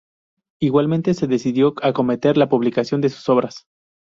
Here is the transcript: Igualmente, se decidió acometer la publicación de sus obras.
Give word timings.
Igualmente, 0.59 1.13
se 1.13 1.27
decidió 1.27 1.75
acometer 1.83 2.35
la 2.35 2.49
publicación 2.49 3.01
de 3.01 3.09
sus 3.09 3.29
obras. 3.29 3.67